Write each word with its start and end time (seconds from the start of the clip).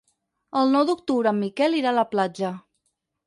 El 0.61 0.71
nou 0.75 0.85
d'octubre 0.89 1.33
en 1.33 1.37
Miquel 1.43 1.77
irà 1.81 1.91
a 1.93 1.97
la 1.97 2.07
platja. 2.15 2.53